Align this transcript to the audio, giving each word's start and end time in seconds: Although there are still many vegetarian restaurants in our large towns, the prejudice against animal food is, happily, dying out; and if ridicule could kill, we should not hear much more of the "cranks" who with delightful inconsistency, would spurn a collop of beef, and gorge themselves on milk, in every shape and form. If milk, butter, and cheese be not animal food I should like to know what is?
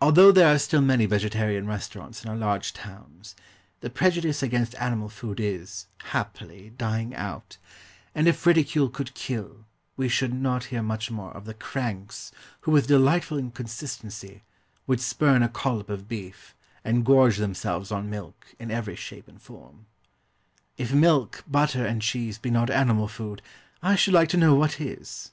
Although 0.00 0.30
there 0.30 0.46
are 0.54 0.60
still 0.60 0.80
many 0.80 1.06
vegetarian 1.06 1.66
restaurants 1.66 2.22
in 2.22 2.30
our 2.30 2.36
large 2.36 2.72
towns, 2.72 3.34
the 3.80 3.90
prejudice 3.90 4.44
against 4.44 4.76
animal 4.76 5.08
food 5.08 5.40
is, 5.40 5.88
happily, 6.04 6.70
dying 6.78 7.16
out; 7.16 7.58
and 8.14 8.28
if 8.28 8.46
ridicule 8.46 8.88
could 8.88 9.12
kill, 9.14 9.64
we 9.96 10.08
should 10.08 10.32
not 10.32 10.66
hear 10.70 10.84
much 10.84 11.10
more 11.10 11.32
of 11.32 11.46
the 11.46 11.52
"cranks" 11.54 12.30
who 12.60 12.70
with 12.70 12.86
delightful 12.86 13.36
inconsistency, 13.36 14.44
would 14.86 15.00
spurn 15.00 15.42
a 15.42 15.48
collop 15.48 15.90
of 15.90 16.06
beef, 16.06 16.54
and 16.84 17.04
gorge 17.04 17.38
themselves 17.38 17.90
on 17.90 18.08
milk, 18.08 18.54
in 18.60 18.70
every 18.70 18.94
shape 18.94 19.26
and 19.26 19.42
form. 19.42 19.86
If 20.78 20.92
milk, 20.92 21.42
butter, 21.48 21.84
and 21.84 22.00
cheese 22.02 22.38
be 22.38 22.52
not 22.52 22.70
animal 22.70 23.08
food 23.08 23.42
I 23.82 23.96
should 23.96 24.14
like 24.14 24.28
to 24.28 24.36
know 24.36 24.54
what 24.54 24.80
is? 24.80 25.32